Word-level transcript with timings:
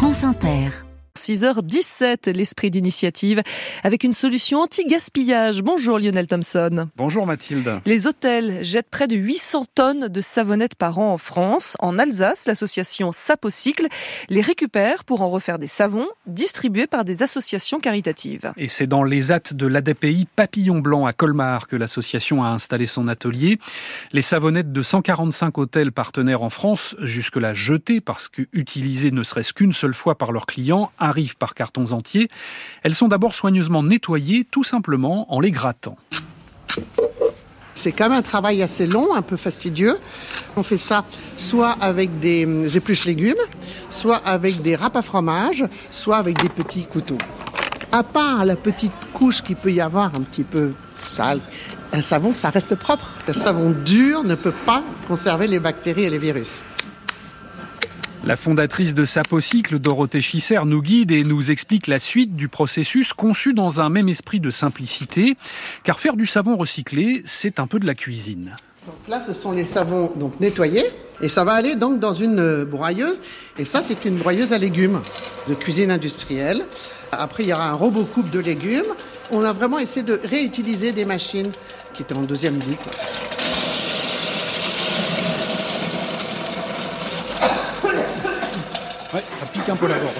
France 0.00 0.24
Inter. 0.24 0.89
6h17, 1.18 2.30
l'esprit 2.30 2.70
d'initiative 2.70 3.42
avec 3.82 4.04
une 4.04 4.12
solution 4.12 4.60
anti-gaspillage. 4.60 5.62
Bonjour 5.62 5.98
Lionel 5.98 6.26
Thompson. 6.26 6.88
Bonjour 6.96 7.26
Mathilde. 7.26 7.80
Les 7.84 8.06
hôtels 8.06 8.64
jettent 8.64 8.90
près 8.90 9.08
de 9.08 9.16
800 9.16 9.66
tonnes 9.74 10.08
de 10.08 10.20
savonnettes 10.20 10.74
par 10.74 10.98
an 10.98 11.12
en 11.12 11.18
France. 11.18 11.76
En 11.80 11.98
Alsace, 11.98 12.46
l'association 12.46 13.12
Sapocycle 13.12 13.86
les 14.28 14.40
récupère 14.40 15.04
pour 15.04 15.22
en 15.22 15.30
refaire 15.30 15.58
des 15.58 15.66
savons 15.66 16.08
distribués 16.26 16.86
par 16.86 17.04
des 17.04 17.22
associations 17.22 17.80
caritatives. 17.80 18.52
Et 18.56 18.68
c'est 18.68 18.86
dans 18.86 19.02
les 19.02 19.32
hâtes 19.32 19.54
de 19.54 19.66
l'ADPI 19.66 20.26
Papillon 20.36 20.78
Blanc 20.78 21.06
à 21.06 21.12
Colmar 21.12 21.66
que 21.66 21.76
l'association 21.76 22.42
a 22.42 22.48
installé 22.48 22.86
son 22.86 23.08
atelier. 23.08 23.58
Les 24.12 24.22
savonnettes 24.22 24.72
de 24.72 24.82
145 24.82 25.58
hôtels 25.58 25.92
partenaires 25.92 26.42
en 26.42 26.50
France, 26.50 26.94
jusque-là 27.00 27.54
jetées 27.54 28.00
parce 28.00 28.28
qu'utilisées 28.28 29.10
ne 29.10 29.22
serait-ce 29.22 29.52
qu'une 29.52 29.72
seule 29.72 29.94
fois 29.94 30.16
par 30.16 30.32
leurs 30.32 30.46
clients, 30.46 30.90
arrivent 31.00 31.36
par 31.36 31.54
cartons 31.54 31.92
entiers. 31.92 32.28
Elles 32.82 32.94
sont 32.94 33.08
d'abord 33.08 33.34
soigneusement 33.34 33.82
nettoyées, 33.82 34.46
tout 34.50 34.64
simplement 34.64 35.32
en 35.32 35.40
les 35.40 35.50
grattant. 35.50 35.96
C'est 37.74 37.92
quand 37.92 38.10
même 38.10 38.18
un 38.18 38.22
travail 38.22 38.62
assez 38.62 38.86
long, 38.86 39.14
un 39.14 39.22
peu 39.22 39.36
fastidieux. 39.36 39.98
On 40.54 40.62
fait 40.62 40.76
ça 40.76 41.04
soit 41.38 41.76
avec 41.80 42.20
des 42.20 42.76
épluches 42.76 43.06
légumes, 43.06 43.40
soit 43.88 44.20
avec 44.26 44.60
des 44.60 44.76
râpes 44.76 44.96
à 44.96 45.02
fromage, 45.02 45.64
soit 45.90 46.18
avec 46.18 46.42
des 46.42 46.50
petits 46.50 46.84
couteaux. 46.84 47.18
À 47.90 48.02
part 48.02 48.44
la 48.44 48.56
petite 48.56 48.92
couche 49.14 49.42
qui 49.42 49.54
peut 49.54 49.72
y 49.72 49.80
avoir 49.80 50.14
un 50.14 50.20
petit 50.20 50.44
peu 50.44 50.74
sale, 50.98 51.40
un 51.92 52.02
savon, 52.02 52.34
ça 52.34 52.50
reste 52.50 52.76
propre. 52.76 53.14
Un 53.26 53.32
savon 53.32 53.70
dur 53.70 54.22
ne 54.24 54.34
peut 54.34 54.54
pas 54.66 54.82
conserver 55.08 55.48
les 55.48 55.58
bactéries 55.58 56.04
et 56.04 56.10
les 56.10 56.18
virus. 56.18 56.62
La 58.22 58.36
fondatrice 58.36 58.92
de 58.92 59.06
Sapocycle, 59.06 59.78
Dorothée 59.78 60.20
Schisser, 60.20 60.60
nous 60.66 60.82
guide 60.82 61.10
et 61.10 61.24
nous 61.24 61.50
explique 61.50 61.86
la 61.86 61.98
suite 61.98 62.36
du 62.36 62.48
processus 62.48 63.14
conçu 63.14 63.54
dans 63.54 63.80
un 63.80 63.88
même 63.88 64.10
esprit 64.10 64.40
de 64.40 64.50
simplicité, 64.50 65.36
car 65.84 65.98
faire 65.98 66.16
du 66.16 66.26
savon 66.26 66.56
recyclé, 66.56 67.22
c'est 67.24 67.58
un 67.58 67.66
peu 67.66 67.78
de 67.78 67.86
la 67.86 67.94
cuisine. 67.94 68.56
Donc 68.86 68.96
là, 69.08 69.22
ce 69.26 69.32
sont 69.32 69.52
les 69.52 69.64
savons 69.64 70.12
nettoyés 70.38 70.84
et 71.22 71.30
ça 71.30 71.44
va 71.44 71.52
aller 71.52 71.76
donc 71.76 71.98
dans 71.98 72.12
une 72.12 72.64
broyeuse. 72.64 73.20
Et 73.58 73.64
ça, 73.64 73.80
c'est 73.80 74.04
une 74.04 74.18
broyeuse 74.18 74.52
à 74.52 74.58
légumes 74.58 75.00
de 75.48 75.54
cuisine 75.54 75.90
industrielle. 75.90 76.66
Après, 77.12 77.42
il 77.42 77.48
y 77.48 77.52
aura 77.54 77.70
un 77.70 77.74
robot 77.74 78.04
coupe 78.04 78.30
de 78.30 78.38
légumes. 78.38 78.92
On 79.30 79.44
a 79.44 79.54
vraiment 79.54 79.78
essayé 79.78 80.02
de 80.02 80.20
réutiliser 80.22 80.92
des 80.92 81.06
machines 81.06 81.52
qui 81.94 82.02
étaient 82.02 82.14
en 82.14 82.22
deuxième 82.22 82.58
vie. 82.58 82.76
Ça 89.12 89.46
pique 89.52 89.68
un 89.68 89.76
peu 89.76 89.88
la 89.88 89.98
gorge. 89.98 90.14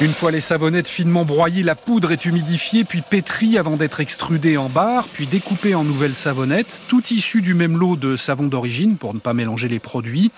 Une 0.00 0.12
fois 0.12 0.32
les 0.32 0.40
savonnettes 0.40 0.88
finement 0.88 1.24
broyées, 1.24 1.62
la 1.62 1.74
poudre 1.76 2.10
est 2.10 2.24
humidifiée 2.24 2.84
puis 2.84 3.00
pétrie 3.00 3.58
avant 3.58 3.76
d'être 3.76 4.00
extrudée 4.00 4.56
en 4.56 4.68
barres, 4.68 5.06
puis 5.06 5.26
découpée 5.26 5.74
en 5.74 5.84
nouvelles 5.84 6.16
savonnettes, 6.16 6.82
toutes 6.88 7.12
issues 7.12 7.42
du 7.42 7.54
même 7.54 7.78
lot 7.78 7.94
de 7.94 8.16
savon 8.16 8.46
d'origine 8.46 8.96
pour 8.96 9.14
ne 9.14 9.20
pas 9.20 9.34
mélanger 9.34 9.68
les 9.68 9.78
produits. 9.78 10.32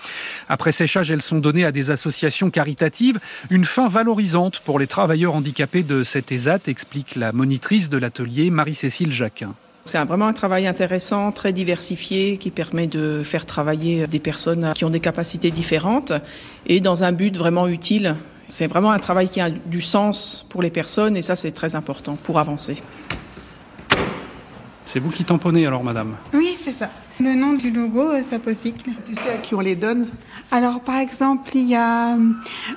Après 0.47 0.71
séchage, 0.71 1.09
elles 1.09 1.23
sont 1.23 1.39
données 1.39 1.65
à 1.65 1.71
des 1.71 1.89
associations 1.89 2.51
caritatives, 2.51 3.19
une 3.49 3.65
fin 3.65 3.87
valorisante 3.87 4.59
pour 4.59 4.77
les 4.77 4.87
travailleurs 4.87 5.35
handicapés 5.35 5.83
de 5.83 6.03
cet 6.03 6.31
ESAT, 6.31 6.67
explique 6.67 7.15
la 7.15 7.31
monitrice 7.31 7.89
de 7.89 7.97
l'atelier 7.97 8.51
Marie-Cécile 8.51 9.11
Jacquin. 9.11 9.55
C'est 9.87 10.03
vraiment 10.03 10.27
un 10.27 10.33
travail 10.33 10.67
intéressant, 10.67 11.31
très 11.31 11.53
diversifié, 11.53 12.37
qui 12.37 12.51
permet 12.51 12.87
de 12.87 13.21
faire 13.23 13.45
travailler 13.45 14.05
des 14.05 14.19
personnes 14.19 14.73
qui 14.75 14.83
ont 14.83 14.89
des 14.89 14.99
capacités 14.99 15.49
différentes 15.49 16.11
et 16.65 16.81
dans 16.81 17.05
un 17.05 17.13
but 17.13 17.37
vraiment 17.37 17.67
utile. 17.67 18.17
C'est 18.49 18.67
vraiment 18.67 18.91
un 18.91 18.99
travail 18.99 19.29
qui 19.29 19.39
a 19.39 19.49
du 19.49 19.81
sens 19.81 20.45
pour 20.49 20.61
les 20.61 20.69
personnes 20.69 21.15
et 21.15 21.21
ça 21.21 21.37
c'est 21.37 21.51
très 21.51 21.75
important 21.75 22.17
pour 22.21 22.37
avancer. 22.37 22.83
C'est 24.85 24.99
vous 24.99 25.09
qui 25.09 25.23
tamponnez 25.23 25.65
alors, 25.65 25.83
madame? 25.83 26.15
Oui, 26.33 26.57
c'est 26.61 26.77
ça. 26.77 26.89
Le 27.19 27.33
nom 27.33 27.53
du 27.53 27.71
logo, 27.71 28.11
Sapocycle. 28.29 28.91
Tu 29.07 29.15
sais 29.15 29.33
à 29.35 29.37
qui 29.37 29.55
on 29.55 29.59
les 29.61 29.75
donne? 29.75 30.07
Alors, 30.51 30.81
par 30.81 30.99
exemple, 30.99 31.49
il 31.55 31.67
y 31.67 31.75
a 31.75 32.15
euh, 32.15 32.19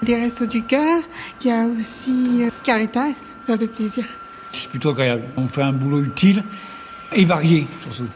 des 0.03 0.17
Restos 0.17 0.47
du 0.47 0.63
Cœur, 0.65 1.03
il 1.41 1.49
y 1.49 1.53
a 1.53 1.67
aussi 1.67 2.45
euh, 2.45 2.51
Caritas, 2.65 3.15
ça 3.47 3.57
fait 3.59 3.69
plaisir. 3.69 4.05
C'est 4.53 4.71
plutôt 4.71 4.91
agréable. 4.91 5.25
On 5.37 5.47
fait 5.47 5.63
un 5.63 5.73
boulot 5.73 6.03
utile 6.03 6.43
et 7.13 7.25
varié, 7.25 7.67
surtout. 7.83 8.09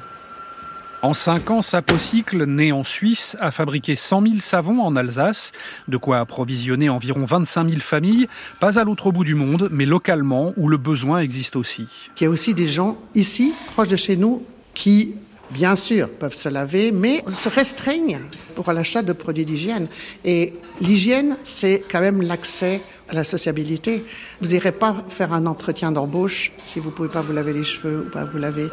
En 1.04 1.12
cinq 1.12 1.50
ans, 1.50 1.60
Sapocycle, 1.60 2.46
né 2.46 2.72
en 2.72 2.82
Suisse, 2.82 3.36
a 3.38 3.50
fabriqué 3.50 3.94
100 3.94 4.22
000 4.22 4.34
savons 4.40 4.80
en 4.80 4.96
Alsace, 4.96 5.52
de 5.86 5.98
quoi 5.98 6.18
approvisionner 6.18 6.88
environ 6.88 7.26
25 7.26 7.68
000 7.68 7.80
familles, 7.82 8.26
pas 8.58 8.78
à 8.78 8.84
l'autre 8.84 9.10
bout 9.12 9.22
du 9.22 9.34
monde, 9.34 9.68
mais 9.70 9.84
localement, 9.84 10.54
où 10.56 10.66
le 10.66 10.78
besoin 10.78 11.18
existe 11.18 11.56
aussi. 11.56 12.08
Il 12.18 12.24
y 12.24 12.26
a 12.26 12.30
aussi 12.30 12.54
des 12.54 12.68
gens 12.68 12.96
ici, 13.14 13.52
proches 13.74 13.88
de 13.88 13.96
chez 13.96 14.16
nous, 14.16 14.44
qui, 14.72 15.16
bien 15.50 15.76
sûr, 15.76 16.08
peuvent 16.10 16.34
se 16.34 16.48
laver, 16.48 16.92
mais 16.92 17.24
se 17.32 17.48
restreignent 17.48 18.20
pour 18.54 18.72
l'achat 18.72 19.02
de 19.02 19.12
produits 19.12 19.44
d'hygiène. 19.44 19.88
Et 20.24 20.54
l'hygiène, 20.80 21.36
c'est 21.44 21.82
quand 21.90 22.00
même 22.00 22.22
l'accès 22.22 22.80
à 23.08 23.14
la 23.14 23.24
sociabilité. 23.24 24.04
Vous 24.40 24.48
n'irez 24.48 24.72
pas 24.72 24.96
faire 25.08 25.32
un 25.32 25.46
entretien 25.46 25.92
d'embauche 25.92 26.52
si 26.64 26.80
vous 26.80 26.90
ne 26.90 26.94
pouvez 26.94 27.08
pas 27.08 27.22
vous 27.22 27.32
laver 27.32 27.52
les 27.52 27.64
cheveux 27.64 28.04
ou 28.06 28.10
pas 28.10 28.24
vous 28.24 28.38
laver. 28.38 28.68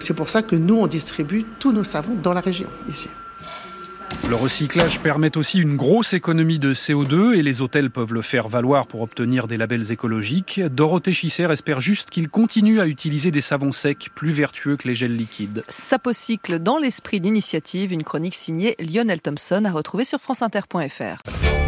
C'est 0.00 0.14
pour 0.14 0.30
ça 0.30 0.42
que 0.42 0.56
nous, 0.56 0.76
on 0.76 0.86
distribue 0.86 1.44
tous 1.60 1.72
nos 1.72 1.84
savons 1.84 2.14
dans 2.14 2.32
la 2.32 2.40
région, 2.40 2.68
ici. 2.88 3.08
Le 4.28 4.34
recyclage 4.34 5.00
permet 5.00 5.36
aussi 5.36 5.60
une 5.60 5.76
grosse 5.76 6.12
économie 6.12 6.58
de 6.58 6.74
CO2 6.74 7.34
et 7.34 7.42
les 7.42 7.62
hôtels 7.62 7.90
peuvent 7.90 8.12
le 8.12 8.22
faire 8.22 8.48
valoir 8.48 8.86
pour 8.86 9.02
obtenir 9.02 9.46
des 9.46 9.56
labels 9.56 9.92
écologiques. 9.92 10.60
Dorothée 10.60 11.12
Schisser 11.12 11.50
espère 11.52 11.80
juste 11.80 12.10
qu'ils 12.10 12.28
continuent 12.28 12.80
à 12.80 12.86
utiliser 12.86 13.30
des 13.30 13.40
savons 13.40 13.70
secs 13.70 14.08
plus 14.14 14.32
vertueux 14.32 14.76
que 14.76 14.88
les 14.88 14.94
gels 14.94 15.14
liquides. 15.14 15.62
Sapocycle 15.68 16.58
dans 16.58 16.78
l'esprit 16.78 17.20
d'initiative, 17.20 17.92
une 17.92 18.02
chronique 18.02 18.34
signée 18.34 18.74
Lionel 18.80 19.20
Thompson 19.20 19.64
à 19.64 19.70
retrouver 19.70 20.04
sur 20.04 20.20
franceinter.fr. 20.20 21.65